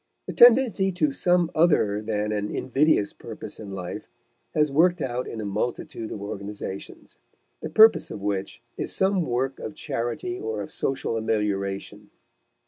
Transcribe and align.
The 0.25 0.33
tendency 0.33 0.91
to 0.93 1.11
some 1.11 1.51
other 1.53 2.01
than 2.01 2.31
an 2.31 2.49
invidious 2.49 3.13
purpose 3.13 3.59
in 3.59 3.69
life 3.71 4.09
has 4.55 4.71
worked 4.71 4.99
out 4.99 5.27
in 5.27 5.39
a 5.39 5.45
multitude 5.45 6.11
of 6.11 6.23
organizations, 6.23 7.19
the 7.61 7.69
purpose 7.69 8.09
of 8.09 8.19
which 8.19 8.63
is 8.77 8.91
some 8.91 9.21
work 9.21 9.59
of 9.59 9.75
charity 9.75 10.39
or 10.39 10.63
of 10.63 10.71
social 10.73 11.17
amelioration. 11.17 12.09